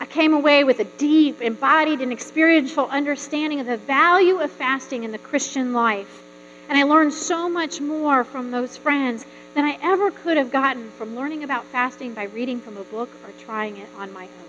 I 0.00 0.06
came 0.06 0.34
away 0.34 0.64
with 0.64 0.80
a 0.80 0.84
deep, 0.84 1.40
embodied, 1.40 2.00
and 2.00 2.10
experiential 2.10 2.88
understanding 2.88 3.60
of 3.60 3.66
the 3.66 3.76
value 3.76 4.38
of 4.38 4.50
fasting 4.50 5.04
in 5.04 5.12
the 5.12 5.18
Christian 5.18 5.72
life. 5.72 6.24
And 6.68 6.76
I 6.76 6.82
learned 6.82 7.14
so 7.14 7.48
much 7.48 7.80
more 7.80 8.24
from 8.24 8.50
those 8.50 8.76
friends 8.76 9.24
than 9.54 9.64
I 9.64 9.78
ever 9.82 10.10
could 10.10 10.36
have 10.36 10.52
gotten 10.52 10.90
from 10.92 11.16
learning 11.16 11.42
about 11.42 11.64
fasting 11.66 12.12
by 12.12 12.24
reading 12.24 12.60
from 12.60 12.76
a 12.76 12.84
book 12.84 13.08
or 13.24 13.30
trying 13.44 13.78
it 13.78 13.88
on 13.98 14.12
my 14.12 14.24
own. 14.24 14.48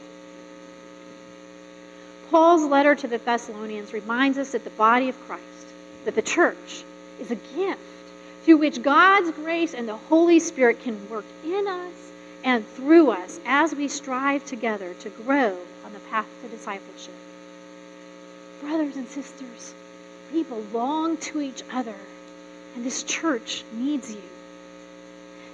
Paul's 2.29 2.63
letter 2.63 2.93
to 2.93 3.07
the 3.07 3.17
Thessalonians 3.17 3.93
reminds 3.93 4.37
us 4.37 4.51
that 4.51 4.63
the 4.63 4.69
body 4.71 5.09
of 5.09 5.19
Christ, 5.25 5.43
that 6.05 6.15
the 6.15 6.21
church, 6.21 6.83
is 7.19 7.31
a 7.31 7.35
gift 7.35 7.79
through 8.43 8.57
which 8.57 8.83
God's 8.83 9.31
grace 9.31 9.73
and 9.73 9.87
the 9.87 9.97
Holy 9.97 10.39
Spirit 10.39 10.81
can 10.83 11.09
work 11.09 11.25
in 11.43 11.67
us 11.67 12.11
and 12.43 12.67
through 12.67 13.11
us 13.11 13.39
as 13.45 13.73
we 13.73 13.87
strive 13.87 14.45
together 14.45 14.93
to 15.01 15.09
grow 15.09 15.57
on 15.85 15.93
the 15.93 15.99
path 16.11 16.27
to 16.43 16.49
discipleship. 16.49 17.13
Brothers 18.61 18.95
and 18.95 19.07
sisters, 19.07 19.73
we 20.33 20.43
belong 20.43 21.17
to 21.17 21.41
each 21.41 21.63
other, 21.71 21.95
and 22.75 22.85
this 22.85 23.03
church 23.03 23.63
needs 23.73 24.11
you. 24.11 24.21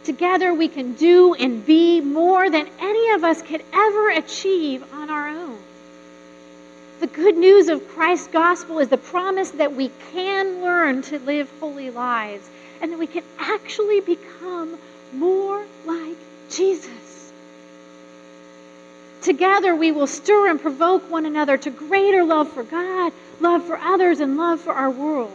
Together 0.03 0.53
we 0.53 0.67
can 0.67 0.93
do 0.93 1.33
and 1.33 1.65
be 1.65 1.99
more 1.99 2.49
than 2.49 2.67
any 2.79 3.11
of 3.11 3.23
us 3.23 3.41
could 3.41 3.63
ever 3.73 4.09
achieve 4.11 4.83
on 4.93 5.09
our 5.09 5.29
own. 5.29 5.57
The 6.99 7.07
good 7.07 7.35
news 7.35 7.69
of 7.69 7.87
Christ's 7.89 8.27
gospel 8.27 8.79
is 8.79 8.89
the 8.89 8.97
promise 8.97 9.49
that 9.51 9.75
we 9.75 9.91
can 10.13 10.61
learn 10.61 11.01
to 11.03 11.19
live 11.19 11.51
holy 11.59 11.89
lives 11.89 12.47
and 12.81 12.91
that 12.91 12.99
we 12.99 13.07
can 13.07 13.23
actually 13.39 13.99
become 13.99 14.77
more 15.11 15.65
like 15.85 16.17
Jesus. 16.49 17.24
Together 19.25 19.75
we 19.75 19.91
will 19.91 20.05
stir 20.05 20.51
and 20.51 20.61
provoke 20.61 21.09
one 21.09 21.25
another 21.25 21.57
to 21.57 21.71
greater 21.71 22.23
love 22.23 22.47
for 22.47 22.61
God, 22.61 23.11
love 23.39 23.65
for 23.65 23.75
others, 23.75 24.19
and 24.19 24.37
love 24.37 24.61
for 24.61 24.71
our 24.71 24.91
world. 24.91 25.33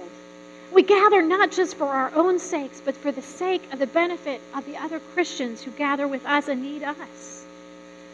We 0.72 0.84
gather 0.84 1.20
not 1.22 1.50
just 1.50 1.74
for 1.74 1.88
our 1.88 2.12
own 2.14 2.38
sakes, 2.38 2.80
but 2.84 2.94
for 2.94 3.10
the 3.10 3.20
sake 3.20 3.64
of 3.72 3.80
the 3.80 3.88
benefit 3.88 4.40
of 4.54 4.64
the 4.64 4.76
other 4.76 5.00
Christians 5.12 5.60
who 5.60 5.72
gather 5.72 6.06
with 6.06 6.24
us 6.24 6.46
and 6.46 6.62
need 6.62 6.84
us. 6.84 7.44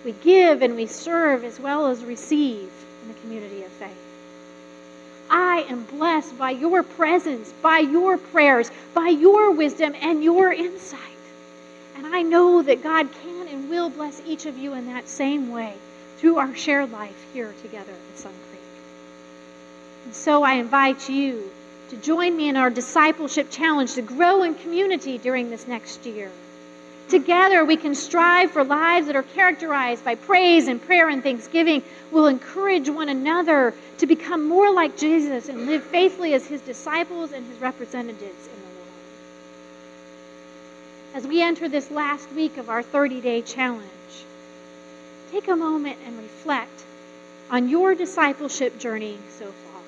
We 0.03 0.13
give 0.13 0.63
and 0.63 0.77
we 0.77 0.87
serve 0.87 1.45
as 1.45 1.61
well 1.61 1.89
as 1.89 2.03
receive 2.03 2.71
in 3.03 3.09
the 3.09 3.21
community 3.21 3.63
of 3.63 3.71
faith. 3.73 3.91
I 5.29 5.67
am 5.69 5.85
blessed 5.85 6.39
by 6.39 6.53
your 6.53 6.85
presence, 6.85 7.53
by 7.61 7.81
your 7.81 8.17
prayers, 8.17 8.71
by 8.95 9.09
your 9.09 9.51
wisdom 9.51 9.95
and 10.01 10.25
your 10.25 10.51
insight. 10.55 11.01
And 11.97 12.07
I 12.07 12.23
know 12.23 12.63
that 12.63 12.83
God 12.83 13.11
can 13.23 13.36
and 13.49 13.71
will 13.71 13.91
bless 13.91 14.21
each 14.27 14.47
of 14.47 14.59
you 14.59 14.75
in 14.75 14.87
that 14.87 15.09
same 15.09 15.51
way 15.51 15.75
through 16.19 16.39
our 16.39 16.55
shared 16.55 16.91
life 16.93 17.27
here 17.33 17.53
together 17.63 17.93
at 17.93 18.19
Sun 18.19 18.33
Creek. 18.51 18.61
And 20.07 20.15
so 20.15 20.43
I 20.43 20.55
invite 20.55 21.09
you 21.09 21.51
to 21.91 21.97
join 21.97 22.37
me 22.37 22.49
in 22.49 22.57
our 22.57 22.71
discipleship 22.71 23.51
challenge 23.51 23.95
to 23.95 24.03
grow 24.03 24.43
in 24.43 24.55
community 24.55 25.19
during 25.19 25.51
this 25.51 25.69
next 25.69 26.05
year. 26.07 26.31
Together, 27.09 27.65
we 27.65 27.77
can 27.77 27.95
strive 27.95 28.51
for 28.51 28.65
lives 28.65 29.07
that 29.07 29.15
are 29.15 29.23
characterized 29.23 30.05
by 30.05 30.17
praise 30.17 30.67
and 30.67 30.83
prayer 30.83 31.09
and 31.09 31.23
thanksgiving. 31.23 31.83
We'll 32.11 32.27
encourage 32.27 32.89
one 32.89 33.09
another 33.09 33.75
to 33.99 34.07
become 34.07 34.49
more 34.49 34.73
like 34.73 34.97
Jesus 34.97 35.49
and 35.49 35.67
live 35.67 35.85
faithfully 35.85 36.35
as 36.35 36.47
his 36.47 36.61
disciples 36.63 37.33
and 37.33 37.47
his 37.47 37.61
representatives 37.61 38.49
in. 38.49 38.66
As 41.17 41.27
we 41.27 41.41
enter 41.41 41.67
this 41.67 41.91
last 41.91 42.31
week 42.33 42.59
of 42.59 42.69
our 42.69 42.83
30 42.83 43.23
day 43.23 43.41
challenge, 43.41 43.83
take 45.33 45.49
a 45.49 45.57
moment 45.57 45.97
and 46.05 46.19
reflect 46.19 46.85
on 47.51 47.71
your 47.71 47.95
discipleship 47.95 48.79
journey 48.79 49.17
so 49.31 49.47
far. 49.47 49.83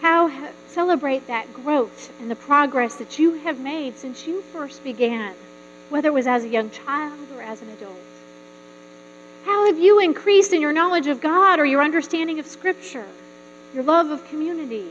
how 0.00 0.30
celebrate 0.68 1.26
that 1.26 1.52
growth 1.52 2.12
and 2.20 2.30
the 2.30 2.36
progress 2.36 2.94
that 2.96 3.18
you 3.18 3.34
have 3.34 3.58
made 3.58 3.98
since 3.98 4.28
you 4.28 4.42
first 4.52 4.84
began, 4.84 5.34
whether 5.88 6.06
it 6.08 6.14
was 6.14 6.28
as 6.28 6.44
a 6.44 6.48
young 6.48 6.70
child 6.70 7.26
or 7.34 7.42
as 7.42 7.62
an 7.62 7.70
adult. 7.70 7.98
How 9.44 9.66
have 9.66 9.78
you 9.80 9.98
increased 9.98 10.52
in 10.52 10.60
your 10.60 10.72
knowledge 10.72 11.08
of 11.08 11.20
God 11.20 11.58
or 11.58 11.64
your 11.64 11.82
understanding 11.82 12.38
of 12.38 12.46
Scripture, 12.46 13.08
your 13.74 13.82
love 13.82 14.10
of 14.10 14.24
community? 14.28 14.86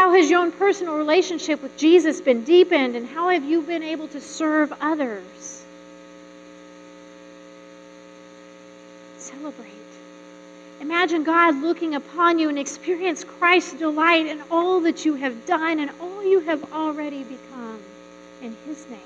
How 0.00 0.12
has 0.12 0.30
your 0.30 0.40
own 0.40 0.50
personal 0.50 0.96
relationship 0.96 1.62
with 1.62 1.76
Jesus 1.76 2.22
been 2.22 2.42
deepened, 2.42 2.96
and 2.96 3.06
how 3.06 3.28
have 3.28 3.44
you 3.44 3.60
been 3.60 3.82
able 3.82 4.08
to 4.08 4.18
serve 4.18 4.72
others? 4.80 5.62
Celebrate. 9.18 9.68
Imagine 10.80 11.22
God 11.22 11.56
looking 11.56 11.94
upon 11.96 12.38
you 12.38 12.48
and 12.48 12.58
experience 12.58 13.24
Christ's 13.24 13.74
delight 13.74 14.24
in 14.24 14.40
all 14.50 14.80
that 14.80 15.04
you 15.04 15.16
have 15.16 15.44
done 15.44 15.78
and 15.78 15.90
all 16.00 16.24
you 16.24 16.40
have 16.40 16.72
already 16.72 17.22
become 17.22 17.82
in 18.40 18.56
His 18.64 18.88
name. 18.88 18.98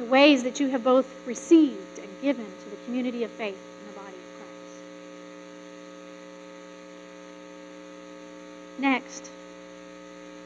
The 0.00 0.06
ways 0.06 0.42
that 0.42 0.58
you 0.58 0.70
have 0.70 0.82
both 0.82 1.06
received 1.24 2.00
and 2.00 2.08
given 2.20 2.44
to 2.44 2.70
the 2.70 2.76
community 2.84 3.22
of 3.22 3.30
faith 3.30 3.54
in 3.54 3.92
the 3.92 4.00
body 4.00 4.16
of 4.16 4.38
Christ. 4.38 4.82
Next, 8.78 9.30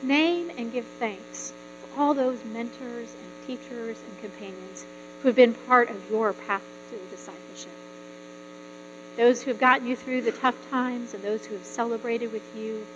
name 0.02 0.50
and 0.56 0.72
give 0.72 0.86
thanks 0.98 1.52
for 1.80 2.00
all 2.00 2.14
those 2.14 2.44
mentors 2.44 3.14
and 3.14 3.46
teachers 3.46 3.98
and 4.08 4.20
companions 4.20 4.84
who 5.20 5.28
have 5.28 5.36
been 5.36 5.54
part 5.54 5.90
of 5.90 6.10
your 6.10 6.32
path 6.32 6.62
to 6.90 6.96
discipleship 7.14 7.72
those 9.16 9.42
who 9.42 9.50
have 9.50 9.60
gotten 9.60 9.86
you 9.86 9.96
through 9.96 10.22
the 10.22 10.32
tough 10.32 10.56
times 10.70 11.12
and 11.14 11.22
those 11.22 11.44
who 11.44 11.54
have 11.54 11.64
celebrated 11.64 12.32
with 12.32 12.42
you 12.56 12.86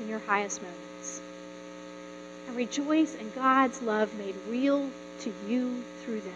in 0.00 0.08
your 0.08 0.20
highest 0.20 0.62
moments. 0.62 1.20
And 2.46 2.56
rejoice 2.56 3.14
in 3.14 3.32
God's 3.34 3.82
love 3.82 4.16
made 4.18 4.34
real 4.48 4.88
to 5.20 5.32
you 5.48 5.82
through 6.02 6.20
them. 6.20 6.32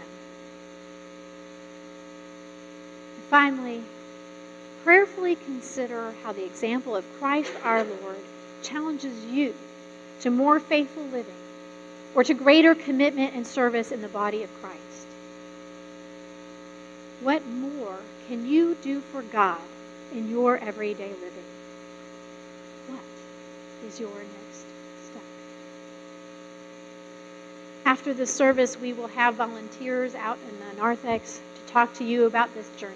And 3.15 3.25
finally, 3.31 3.83
prayerfully 4.83 5.37
consider 5.37 6.15
how 6.25 6.33
the 6.33 6.45
example 6.45 6.97
of 6.97 7.05
Christ 7.21 7.53
our 7.63 7.85
Lord 7.85 8.17
challenges 8.63 9.25
you 9.27 9.55
to 10.21 10.31
more 10.31 10.59
faithful 10.61 11.05
living 11.05 11.35
or 12.15 12.25
to 12.25 12.35
greater 12.35 12.75
commitment 12.75 13.35
and 13.35 13.47
service 13.47 13.93
in 13.93 14.03
the 14.03 14.09
body 14.09 14.43
of 14.43 14.61
Christ. 14.61 14.79
What 17.21 17.45
more 17.47 17.99
can 18.29 18.47
you 18.47 18.77
do 18.83 19.01
for 19.01 19.23
God 19.23 19.61
in 20.13 20.31
your 20.31 20.57
everyday 20.57 21.09
living? 21.09 21.49
What 22.89 23.01
is 23.87 23.99
your 24.01 24.11
next 24.11 24.65
step? 25.11 25.23
After 27.85 28.15
the 28.15 28.27
service, 28.27 28.79
we 28.81 28.93
will 28.93 29.09
have 29.09 29.35
volunteers 29.35 30.15
out 30.15 30.39
in 30.49 30.59
the 30.59 30.81
narthex 30.81 31.41
to 31.57 31.73
talk 31.73 31.95
to 31.95 32.05
you 32.05 32.27
about 32.27 32.55
this 32.55 32.69
journey, 32.77 32.95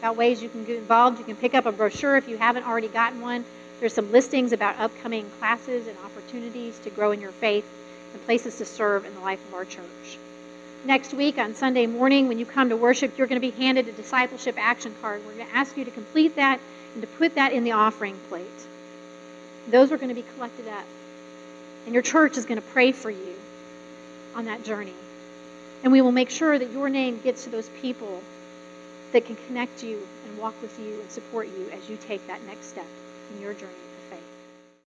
about 0.00 0.16
ways 0.16 0.42
you 0.42 0.48
can 0.48 0.64
get 0.64 0.76
involved. 0.76 1.18
You 1.18 1.24
can 1.24 1.36
pick 1.36 1.54
up 1.54 1.66
a 1.66 1.72
brochure 1.72 2.16
if 2.16 2.28
you 2.28 2.36
haven't 2.36 2.66
already 2.66 2.88
gotten 2.88 3.20
one. 3.20 3.44
There's 3.82 3.94
some 3.94 4.12
listings 4.12 4.52
about 4.52 4.78
upcoming 4.78 5.28
classes 5.40 5.88
and 5.88 5.96
opportunities 6.04 6.78
to 6.84 6.90
grow 6.90 7.10
in 7.10 7.20
your 7.20 7.32
faith 7.32 7.68
and 8.12 8.24
places 8.26 8.58
to 8.58 8.64
serve 8.64 9.04
in 9.04 9.12
the 9.12 9.20
life 9.20 9.44
of 9.48 9.54
our 9.54 9.64
church. 9.64 10.18
Next 10.84 11.12
week 11.12 11.36
on 11.36 11.56
Sunday 11.56 11.88
morning, 11.88 12.28
when 12.28 12.38
you 12.38 12.46
come 12.46 12.68
to 12.68 12.76
worship, 12.76 13.18
you're 13.18 13.26
going 13.26 13.40
to 13.40 13.44
be 13.44 13.50
handed 13.50 13.88
a 13.88 13.92
discipleship 13.92 14.54
action 14.56 14.94
card. 15.02 15.20
We're 15.26 15.34
going 15.34 15.48
to 15.48 15.56
ask 15.56 15.76
you 15.76 15.84
to 15.84 15.90
complete 15.90 16.36
that 16.36 16.60
and 16.94 17.02
to 17.02 17.08
put 17.08 17.34
that 17.34 17.54
in 17.54 17.64
the 17.64 17.72
offering 17.72 18.16
plate. 18.28 18.46
Those 19.68 19.90
are 19.90 19.96
going 19.96 20.10
to 20.10 20.14
be 20.14 20.24
collected 20.36 20.68
up. 20.68 20.86
And 21.86 21.92
your 21.92 22.04
church 22.04 22.36
is 22.36 22.46
going 22.46 22.60
to 22.60 22.68
pray 22.68 22.92
for 22.92 23.10
you 23.10 23.34
on 24.36 24.44
that 24.44 24.62
journey. 24.62 24.94
And 25.82 25.90
we 25.90 26.02
will 26.02 26.12
make 26.12 26.30
sure 26.30 26.56
that 26.56 26.70
your 26.70 26.88
name 26.88 27.18
gets 27.18 27.42
to 27.44 27.50
those 27.50 27.68
people 27.80 28.22
that 29.10 29.24
can 29.24 29.34
connect 29.48 29.82
you 29.82 30.06
and 30.28 30.38
walk 30.38 30.54
with 30.62 30.78
you 30.78 31.00
and 31.00 31.10
support 31.10 31.48
you 31.48 31.68
as 31.72 31.90
you 31.90 31.98
take 32.06 32.24
that 32.28 32.40
next 32.46 32.66
step 32.66 32.86
in 33.32 33.40
your 33.40 33.54
journey. 33.54 33.91